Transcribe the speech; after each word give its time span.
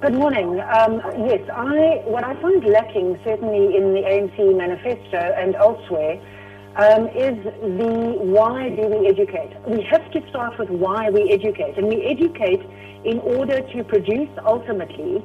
Good 0.00 0.14
morning. 0.14 0.60
Um, 0.60 1.02
yes, 1.26 1.42
I 1.50 2.02
what 2.06 2.22
I 2.22 2.40
find 2.40 2.62
lacking 2.62 3.18
certainly 3.24 3.76
in 3.76 3.94
the 3.94 4.02
ANC 4.06 4.56
manifesto 4.56 5.18
and 5.18 5.56
elsewhere 5.56 6.22
um, 6.76 7.08
is 7.08 7.34
the 7.42 8.14
why 8.22 8.68
do 8.68 8.86
we 8.86 9.08
educate? 9.08 9.50
We 9.66 9.82
have 9.90 10.08
to 10.12 10.20
start 10.28 10.56
with 10.56 10.70
why 10.70 11.10
we 11.10 11.32
educate, 11.32 11.76
and 11.76 11.88
we 11.88 12.04
educate 12.04 12.62
in 13.04 13.18
order 13.18 13.60
to 13.60 13.82
produce 13.82 14.30
ultimately 14.46 15.20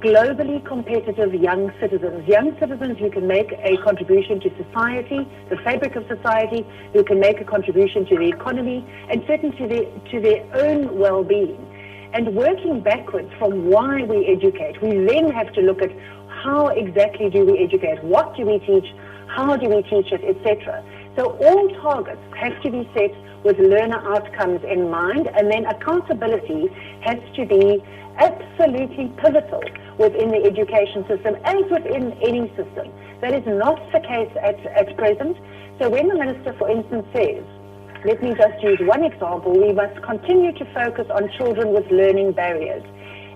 globally 0.00 0.62
competitive 0.66 1.32
young 1.32 1.72
citizens, 1.80 2.28
young 2.28 2.54
citizens 2.60 2.98
who 2.98 3.10
can 3.10 3.26
make 3.26 3.52
a 3.52 3.78
contribution 3.78 4.38
to 4.40 4.50
society, 4.62 5.26
the 5.48 5.56
fabric 5.64 5.96
of 5.96 6.04
society, 6.08 6.66
who 6.92 7.02
can 7.04 7.20
make 7.20 7.40
a 7.40 7.44
contribution 7.44 8.04
to 8.04 8.16
the 8.18 8.28
economy, 8.28 8.84
and 9.08 9.24
certainly 9.26 9.56
to 9.56 9.66
to 10.10 10.20
their 10.20 10.44
own 10.60 10.98
well-being. 10.98 11.69
And 12.12 12.34
working 12.34 12.80
backwards 12.80 13.30
from 13.38 13.70
why 13.70 14.02
we 14.02 14.26
educate, 14.26 14.82
we 14.82 15.04
then 15.06 15.30
have 15.30 15.52
to 15.52 15.60
look 15.60 15.80
at 15.80 15.90
how 16.28 16.68
exactly 16.68 17.30
do 17.30 17.44
we 17.44 17.58
educate, 17.62 18.02
what 18.02 18.36
do 18.36 18.46
we 18.46 18.58
teach, 18.60 18.92
how 19.28 19.56
do 19.56 19.68
we 19.68 19.82
teach 19.82 20.10
it, 20.10 20.24
etc. 20.24 20.82
So 21.16 21.36
all 21.38 21.68
targets 21.80 22.20
have 22.36 22.60
to 22.62 22.70
be 22.70 22.88
set 22.94 23.14
with 23.44 23.58
learner 23.58 24.00
outcomes 24.14 24.60
in 24.64 24.90
mind, 24.90 25.28
and 25.28 25.50
then 25.50 25.66
accountability 25.66 26.68
has 27.02 27.18
to 27.36 27.46
be 27.46 27.82
absolutely 28.18 29.12
pivotal 29.22 29.62
within 29.98 30.30
the 30.30 30.42
education 30.44 31.06
system 31.06 31.36
as 31.44 31.62
within 31.70 32.12
any 32.26 32.48
system. 32.56 32.90
That 33.20 33.34
is 33.34 33.46
not 33.46 33.78
the 33.92 34.00
case 34.00 34.32
at, 34.42 34.58
at 34.66 34.96
present. 34.96 35.36
So 35.78 35.88
when 35.88 36.08
the 36.08 36.16
minister, 36.16 36.54
for 36.58 36.68
instance, 36.68 37.06
says 37.14 37.44
let 38.04 38.22
me 38.22 38.34
just 38.34 38.62
use 38.62 38.78
one 38.80 39.04
example. 39.04 39.52
We 39.52 39.72
must 39.72 40.00
continue 40.02 40.52
to 40.52 40.64
focus 40.72 41.06
on 41.10 41.30
children 41.36 41.74
with 41.74 41.84
learning 41.90 42.32
barriers. 42.32 42.82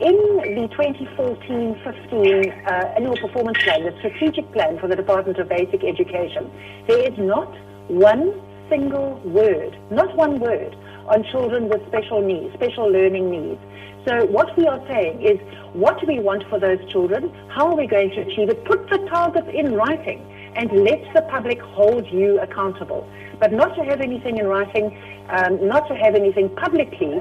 In 0.00 0.16
the 0.56 0.68
2014-15 0.72 2.66
uh, 2.66 2.70
annual 2.96 3.16
performance 3.16 3.58
plan, 3.62 3.84
the 3.84 3.94
strategic 3.98 4.50
plan 4.52 4.78
for 4.78 4.88
the 4.88 4.96
Department 4.96 5.38
of 5.38 5.48
Basic 5.48 5.84
Education, 5.84 6.50
there 6.88 7.00
is 7.00 7.18
not 7.18 7.52
one 7.88 8.32
single 8.70 9.20
word, 9.24 9.76
not 9.90 10.16
one 10.16 10.40
word, 10.40 10.74
on 11.08 11.22
children 11.30 11.68
with 11.68 11.86
special 11.88 12.22
needs, 12.22 12.54
special 12.54 12.90
learning 12.90 13.30
needs. 13.30 13.60
So 14.08 14.24
what 14.26 14.56
we 14.56 14.66
are 14.66 14.80
saying 14.88 15.20
is, 15.20 15.38
what 15.74 16.00
do 16.00 16.06
we 16.06 16.18
want 16.18 16.44
for 16.48 16.58
those 16.58 16.78
children? 16.90 17.30
How 17.50 17.68
are 17.68 17.76
we 17.76 17.86
going 17.86 18.10
to 18.10 18.20
achieve 18.22 18.48
it? 18.48 18.64
Put 18.64 18.88
the 18.88 18.98
targets 19.08 19.48
in 19.52 19.74
writing 19.74 20.24
and 20.56 20.70
let 20.84 21.02
the 21.14 21.22
public 21.22 21.60
hold 21.60 22.06
you 22.10 22.40
accountable. 22.40 23.08
But 23.38 23.52
not 23.52 23.74
to 23.76 23.84
have 23.84 24.00
anything 24.00 24.38
in 24.38 24.46
writing, 24.46 24.96
um, 25.28 25.66
not 25.66 25.86
to 25.88 25.94
have 25.94 26.14
anything 26.14 26.48
publicly, 26.56 27.20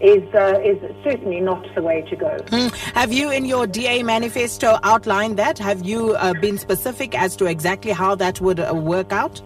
is 0.00 0.22
uh, 0.34 0.60
is 0.62 0.78
certainly 1.02 1.40
not 1.40 1.66
the 1.74 1.82
way 1.82 2.02
to 2.02 2.16
go. 2.16 2.36
Mm. 2.46 2.74
Have 2.92 3.12
you, 3.12 3.30
in 3.30 3.44
your 3.46 3.66
DA 3.66 4.02
manifesto, 4.02 4.78
outlined 4.82 5.38
that? 5.38 5.58
Have 5.58 5.86
you 5.86 6.14
uh, 6.16 6.34
been 6.34 6.58
specific 6.58 7.18
as 7.18 7.34
to 7.36 7.46
exactly 7.46 7.92
how 7.92 8.14
that 8.16 8.40
would 8.40 8.60
uh, 8.60 8.74
work 8.74 9.12
out? 9.12 9.40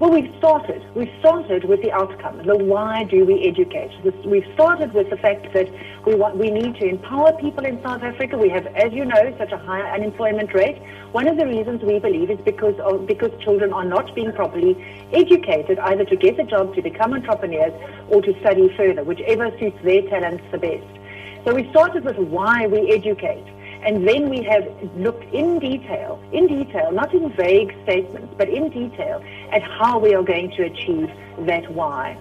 Well, 0.00 0.10
we've 0.10 0.34
started. 0.38 0.84
We've 0.96 1.12
started 1.20 1.66
with 1.66 1.80
the 1.80 1.92
outcome, 1.92 2.38
the 2.44 2.56
why 2.56 3.04
do 3.04 3.24
we 3.24 3.46
educate. 3.46 3.92
We've 4.26 4.46
started 4.54 4.92
with 4.92 5.08
the 5.08 5.16
fact 5.16 5.52
that 5.54 5.68
we 6.04 6.16
want, 6.16 6.36
we 6.36 6.50
need 6.50 6.74
to 6.80 6.88
empower 6.88 7.32
people 7.38 7.64
in 7.64 7.80
South 7.80 8.02
Africa. 8.02 8.36
We 8.36 8.48
have, 8.48 8.66
as 8.74 8.92
you 8.92 9.04
know, 9.04 9.32
such 9.38 9.52
a 9.52 9.56
high 9.56 9.88
unemployment 9.94 10.52
rate. 10.52 10.82
One 11.12 11.28
of 11.28 11.36
the 11.36 11.46
reasons 11.46 11.80
we 11.82 12.00
believe 12.00 12.28
is 12.28 12.40
because 12.44 12.74
of, 12.80 13.06
because 13.06 13.30
children 13.40 13.72
are 13.72 13.84
not 13.84 14.12
being 14.16 14.32
properly 14.32 14.74
educated, 15.12 15.78
either 15.78 16.04
to 16.04 16.16
get 16.16 16.40
a 16.40 16.44
job, 16.44 16.74
to 16.74 16.82
become 16.82 17.12
entrepreneurs, 17.12 17.72
or 18.08 18.20
to 18.20 18.38
study 18.40 18.74
further, 18.76 19.04
whichever 19.04 19.56
suits 19.60 19.78
their 19.84 20.02
talents 20.10 20.42
the 20.50 20.58
best. 20.58 21.46
So 21.46 21.54
we 21.54 21.70
started 21.70 22.04
with 22.04 22.18
why 22.18 22.66
we 22.66 22.90
educate. 22.90 23.46
And 23.84 24.08
then 24.08 24.30
we 24.30 24.42
have 24.42 24.66
looked 24.96 25.24
in 25.34 25.58
detail, 25.58 26.22
in 26.32 26.46
detail, 26.46 26.90
not 26.90 27.12
in 27.12 27.30
vague 27.32 27.74
statements, 27.82 28.32
but 28.38 28.48
in 28.48 28.70
detail 28.70 29.22
at 29.52 29.62
how 29.62 29.98
we 29.98 30.14
are 30.14 30.22
going 30.22 30.50
to 30.52 30.62
achieve 30.64 31.10
that 31.40 31.70
why. 31.70 32.16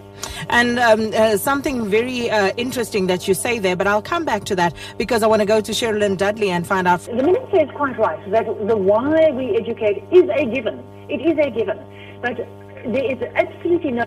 And 0.50 0.78
um, 0.80 1.12
uh, 1.14 1.38
something 1.38 1.90
very 1.90 2.30
uh, 2.30 2.52
interesting 2.58 3.08
that 3.08 3.28
you 3.28 3.34
say 3.34 3.60
there, 3.60 3.78
but 3.78 3.88
I'll 3.88 4.02
come 4.02 4.26
back 4.26 4.44
to 4.46 4.56
that 4.58 4.76
because 4.98 5.24
I 5.24 5.28
want 5.28 5.42
to 5.42 5.46
go 5.46 5.62
to 5.62 5.72
Cheryllyn 5.72 6.18
Dudley 6.18 6.50
and 6.50 6.68
find 6.68 6.86
out. 6.86 7.02
The 7.02 7.14
Minister 7.14 7.62
is 7.62 7.72
quite 7.72 7.98
right 7.98 8.32
that 8.32 8.46
the 8.68 8.76
why 8.76 9.32
we 9.32 9.56
educate 9.56 10.04
is 10.12 10.30
a 10.36 10.46
given. 10.46 10.84
It 11.08 11.22
is 11.22 11.38
a 11.38 11.50
given. 11.50 11.80
But 12.22 12.38
there 12.38 13.12
is 13.12 13.22
absolutely 13.36 13.92
no 13.92 14.04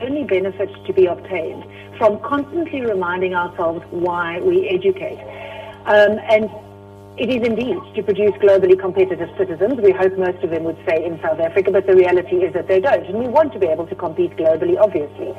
only 0.00 0.24
benefit 0.24 0.70
to 0.86 0.92
be 0.94 1.04
obtained 1.04 1.64
from 1.98 2.18
constantly 2.20 2.80
reminding 2.80 3.34
ourselves 3.34 3.84
why 3.90 4.40
we 4.40 4.66
educate. 4.68 5.18
Um, 5.86 6.18
and 6.28 6.50
it 7.16 7.28
is 7.28 7.46
indeed 7.46 7.76
to 7.94 8.02
produce 8.02 8.32
globally 8.40 8.78
competitive 8.78 9.28
citizens. 9.36 9.80
We 9.80 9.92
hope 9.92 10.16
most 10.16 10.42
of 10.42 10.50
them 10.50 10.64
would 10.64 10.78
stay 10.84 11.04
in 11.04 11.20
South 11.20 11.40
Africa, 11.40 11.70
but 11.70 11.86
the 11.86 11.94
reality 11.94 12.36
is 12.36 12.52
that 12.54 12.66
they 12.66 12.80
don't. 12.80 13.04
And 13.04 13.18
we 13.18 13.28
want 13.28 13.52
to 13.52 13.58
be 13.58 13.66
able 13.66 13.86
to 13.86 13.94
compete 13.94 14.36
globally, 14.36 14.80
obviously. 14.80 15.34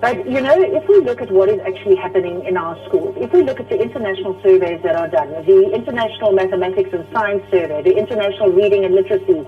But, 0.00 0.24
you 0.24 0.40
know, 0.40 0.56
if 0.56 0.88
we 0.88 1.00
look 1.00 1.20
at 1.20 1.30
what 1.30 1.50
is 1.50 1.60
actually 1.60 1.96
happening 1.96 2.42
in 2.46 2.56
our 2.56 2.74
schools, 2.88 3.14
if 3.18 3.34
we 3.34 3.42
look 3.42 3.60
at 3.60 3.68
the 3.68 3.78
international 3.78 4.40
surveys 4.42 4.82
that 4.82 4.96
are 4.96 5.08
done, 5.08 5.28
the 5.44 5.72
International 5.74 6.32
Mathematics 6.32 6.88
and 6.94 7.06
Science 7.12 7.44
Survey, 7.50 7.82
the 7.82 7.98
International 7.98 8.50
Reading 8.50 8.86
and 8.86 8.94
Literacy 8.94 9.44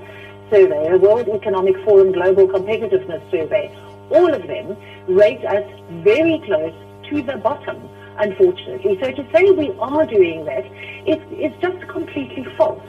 Survey, 0.51 0.91
the 0.91 0.99
World 0.99 1.29
Economic 1.29 1.75
Forum 1.85 2.13
Global 2.13 2.49
Competitiveness 2.49 3.23
Survey, 3.31 3.75
all 4.11 4.35
of 4.35 4.47
them 4.47 4.77
rate 5.07 5.43
us 5.47 5.65
very 6.05 6.39
close 6.45 6.75
to 7.09 7.23
the 7.23 7.39
bottom 7.39 7.89
unfortunately. 8.23 8.99
So 9.03 9.11
to 9.11 9.27
say 9.33 9.51
we 9.51 9.71
are 9.79 10.07
doing 10.07 10.45
that 10.45 10.65
is, 11.07 11.21
is 11.39 11.53
just 11.61 11.87
completely 11.89 12.47
false. 12.57 12.83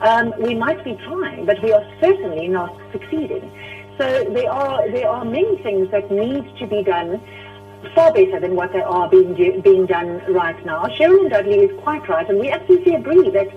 Um, 0.00 0.34
we 0.38 0.54
might 0.54 0.82
be 0.82 0.94
trying, 1.06 1.46
but 1.46 1.62
we 1.62 1.72
are 1.72 1.84
certainly 2.00 2.48
not 2.48 2.76
succeeding. 2.90 3.44
So 3.98 4.24
there 4.36 4.50
are, 4.50 4.90
there 4.90 5.08
are 5.08 5.24
many 5.24 5.62
things 5.62 5.90
that 5.92 6.10
need 6.10 6.44
to 6.58 6.66
be 6.66 6.82
done 6.82 7.20
far 7.94 8.12
better 8.12 8.40
than 8.40 8.56
what 8.56 8.72
they 8.72 8.80
are 8.80 9.08
being, 9.08 9.34
do, 9.34 9.60
being 9.62 9.86
done 9.86 10.20
right 10.32 10.64
now. 10.64 10.84
Cheryllyn 10.86 11.30
Dudley 11.30 11.60
is 11.60 11.80
quite 11.82 12.08
right, 12.08 12.28
and 12.28 12.38
we 12.38 12.50
absolutely 12.50 12.94
agree 12.94 13.30
that 13.30 13.48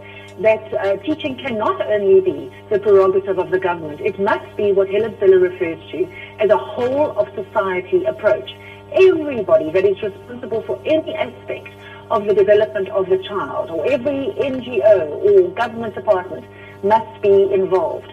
that 0.41 0.73
uh, 0.73 0.97
teaching 0.97 1.37
cannot 1.37 1.81
only 1.87 2.19
be 2.19 2.51
the 2.69 2.77
prerogative 2.79 3.39
of 3.39 3.51
the 3.51 3.59
government. 3.59 4.01
It 4.01 4.19
must 4.19 4.57
be 4.57 4.73
what 4.73 4.89
Helen 4.89 5.13
Zille 5.13 5.41
refers 5.41 5.79
to 5.91 6.05
as 6.39 6.49
a 6.49 6.57
whole 6.57 7.17
of 7.17 7.27
society 7.35 8.03
approach 8.03 8.49
everybody 8.95 9.71
that 9.71 9.85
is 9.85 10.01
responsible 10.01 10.61
for 10.63 10.81
any 10.85 11.13
aspect 11.15 11.69
of 12.11 12.25
the 12.25 12.33
development 12.33 12.89
of 12.89 13.09
the 13.09 13.17
child, 13.23 13.69
or 13.69 13.85
every 13.85 14.33
NGO 14.37 15.09
or 15.09 15.49
government 15.55 15.95
department 15.95 16.45
must 16.83 17.21
be 17.21 17.51
involved. 17.53 18.11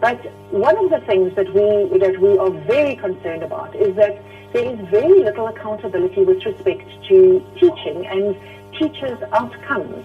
But 0.00 0.20
one 0.50 0.76
of 0.76 0.90
the 0.90 1.00
things 1.06 1.34
that 1.36 1.48
we 1.54 1.98
that 1.98 2.18
we 2.20 2.36
are 2.38 2.50
very 2.50 2.96
concerned 2.96 3.42
about 3.42 3.74
is 3.76 3.94
that 3.96 4.20
there 4.52 4.64
is 4.64 4.78
very 4.88 5.22
little 5.22 5.48
accountability 5.48 6.22
with 6.22 6.44
respect 6.44 6.88
to 7.08 7.44
teaching 7.60 8.06
and 8.06 8.36
teachers' 8.78 9.22
outcomes. 9.32 10.04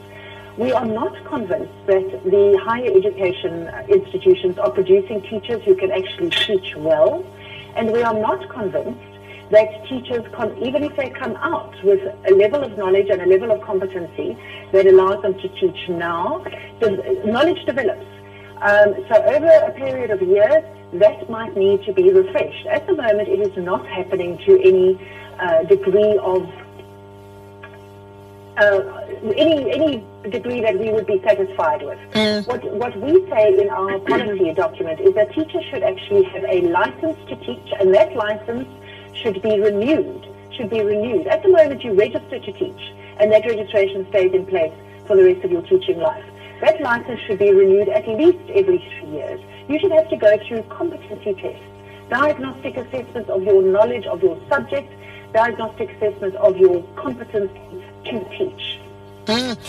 We 0.57 0.71
are 0.73 0.85
not 0.85 1.13
convinced 1.25 1.85
that 1.87 2.23
the 2.23 2.59
higher 2.63 2.91
education 2.95 3.69
institutions 3.87 4.57
are 4.57 4.71
producing 4.71 5.21
teachers 5.21 5.63
who 5.63 5.75
can 5.75 5.91
actually 5.91 6.31
teach 6.31 6.75
well, 6.75 7.25
and 7.75 7.91
we 7.91 8.01
are 8.01 8.13
not 8.13 8.49
convinced 8.49 8.99
that 9.51 9.85
teachers, 9.87 10.25
even 10.61 10.83
if 10.83 10.95
they 10.95 11.09
come 11.09 11.35
out 11.37 11.73
with 11.83 12.01
a 12.27 12.33
level 12.33 12.63
of 12.63 12.77
knowledge 12.77 13.09
and 13.09 13.21
a 13.21 13.25
level 13.25 13.51
of 13.51 13.61
competency 13.61 14.37
that 14.71 14.85
allows 14.85 15.21
them 15.23 15.33
to 15.33 15.47
teach 15.59 15.89
now, 15.89 16.45
the 16.79 17.21
knowledge 17.25 17.65
develops. 17.65 18.05
Um, 18.61 18.93
so 19.09 19.15
over 19.23 19.47
a 19.47 19.71
period 19.71 20.11
of 20.11 20.21
years, 20.21 20.63
that 20.93 21.29
might 21.29 21.55
need 21.55 21.83
to 21.85 21.93
be 21.93 22.11
refreshed. 22.11 22.65
At 22.67 22.85
the 22.87 22.95
moment, 22.95 23.29
it 23.29 23.39
is 23.39 23.55
not 23.57 23.85
happening 23.87 24.37
to 24.45 24.61
any 24.61 24.99
uh, 25.39 25.63
degree 25.63 26.17
of 26.17 26.43
uh, 28.57 28.81
any 29.37 29.71
any 29.71 30.03
degree 30.29 30.61
that 30.61 30.77
we 30.77 30.91
would 30.91 31.07
be 31.07 31.21
satisfied 31.23 31.81
with. 31.81 31.99
Mm. 32.11 32.47
What 32.47 32.63
what 32.73 32.99
we 32.99 33.25
say 33.29 33.61
in 33.61 33.69
our 33.69 33.99
policy 33.99 34.53
document 34.53 34.99
is 34.99 35.13
that 35.15 35.31
teachers 35.33 35.63
should 35.71 35.83
actually 35.83 36.23
have 36.25 36.43
a 36.43 36.61
license 36.61 37.17
to 37.29 37.35
teach, 37.37 37.71
and 37.79 37.93
that 37.93 38.13
license 38.15 38.67
should 39.13 39.41
be 39.41 39.59
renewed, 39.59 40.27
should 40.55 40.69
be 40.69 40.81
renewed. 40.81 41.27
At 41.27 41.43
the 41.43 41.49
moment, 41.49 41.83
you 41.83 41.93
register 41.93 42.39
to 42.39 42.51
teach, 42.51 42.93
and 43.19 43.31
that 43.31 43.45
registration 43.45 44.07
stays 44.09 44.33
in 44.33 44.45
place 44.45 44.73
for 45.07 45.15
the 45.15 45.23
rest 45.23 45.43
of 45.43 45.51
your 45.51 45.61
teaching 45.63 45.99
life. 45.99 46.25
That 46.61 46.81
license 46.81 47.19
should 47.21 47.39
be 47.39 47.53
renewed 47.53 47.89
at 47.89 48.07
least 48.07 48.39
every 48.53 48.79
three 48.79 49.11
years. 49.11 49.41
You 49.67 49.79
should 49.79 49.91
have 49.91 50.09
to 50.09 50.17
go 50.17 50.37
through 50.47 50.63
competency 50.63 51.33
tests, 51.33 51.63
diagnostic 52.09 52.75
assessments 52.75 53.29
of 53.29 53.43
your 53.43 53.61
knowledge 53.61 54.05
of 54.05 54.21
your 54.21 54.39
subject, 54.49 54.91
diagnostic 55.33 55.89
assessments 55.91 56.37
of 56.37 56.57
your 56.57 56.83
competence 56.95 57.51
to 58.05 58.29
teach. 58.37 58.79
Mm. 59.25 59.59